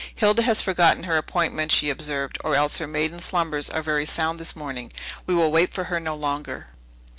"Hilda 0.15 0.41
has 0.41 0.63
forgotten 0.63 1.03
her 1.03 1.15
appointment," 1.15 1.71
she 1.71 1.91
observed, 1.91 2.39
"or 2.43 2.55
else 2.55 2.79
her 2.79 2.87
maiden 2.87 3.19
slumbers 3.19 3.69
are 3.69 3.83
very 3.83 4.07
sound 4.07 4.39
this 4.39 4.55
morning. 4.55 4.91
We 5.27 5.35
will 5.35 5.51
wait 5.51 5.75
for 5.75 5.83
her 5.93 5.99
no 5.99 6.15
longer." 6.15 6.69